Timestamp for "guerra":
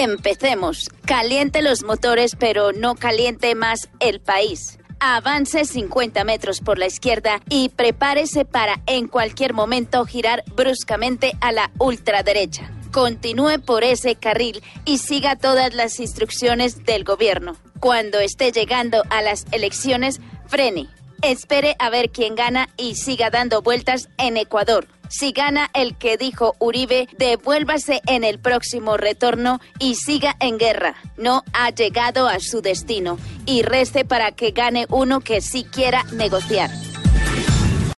30.56-30.94